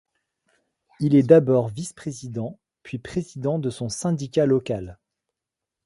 Il 0.99 1.13
est 1.13 1.21
d'abord 1.21 1.67
vice-président 1.67 2.57
puis 2.81 2.97
président 2.97 3.59
de 3.59 3.69
son 3.69 3.87
syndicat 3.87 4.47
local. 4.47 4.97